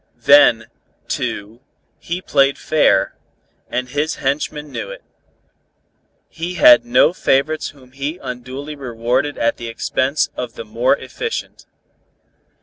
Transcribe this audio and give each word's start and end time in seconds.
Then, 0.23 0.65
too, 1.07 1.61
he 1.99 2.23
played 2.23 2.57
fair, 2.57 3.13
and 3.69 3.87
his 3.89 4.15
henchmen 4.15 4.71
knew 4.71 4.89
it. 4.89 5.03
He 6.27 6.55
had 6.55 6.83
no 6.83 7.13
favorites 7.13 7.69
whom 7.69 7.91
he 7.91 8.17
unduly 8.17 8.75
rewarded 8.75 9.37
at 9.37 9.57
the 9.57 9.67
expense 9.67 10.31
of 10.35 10.55
the 10.55 10.65
more 10.65 10.97
efficient. 10.97 11.67